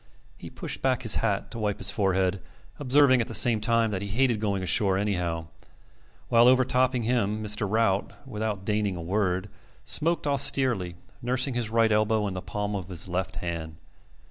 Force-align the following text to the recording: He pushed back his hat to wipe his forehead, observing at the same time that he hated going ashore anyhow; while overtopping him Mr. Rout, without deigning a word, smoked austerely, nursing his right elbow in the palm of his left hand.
He 0.35 0.49
pushed 0.49 0.81
back 0.81 1.03
his 1.03 1.17
hat 1.17 1.51
to 1.51 1.59
wipe 1.59 1.77
his 1.77 1.91
forehead, 1.91 2.41
observing 2.79 3.21
at 3.21 3.27
the 3.27 3.35
same 3.35 3.61
time 3.61 3.91
that 3.91 4.01
he 4.01 4.07
hated 4.07 4.39
going 4.39 4.63
ashore 4.63 4.97
anyhow; 4.97 5.45
while 6.27 6.47
overtopping 6.47 7.03
him 7.03 7.43
Mr. 7.43 7.67
Rout, 7.69 8.13
without 8.27 8.65
deigning 8.65 8.95
a 8.95 9.01
word, 9.03 9.47
smoked 9.85 10.25
austerely, 10.25 10.95
nursing 11.21 11.53
his 11.53 11.69
right 11.69 11.91
elbow 11.91 12.27
in 12.27 12.33
the 12.33 12.41
palm 12.41 12.75
of 12.75 12.89
his 12.89 13.07
left 13.07 13.35
hand. 13.45 13.75